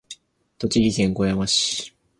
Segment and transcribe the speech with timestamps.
[0.57, 1.95] 栃木県小山市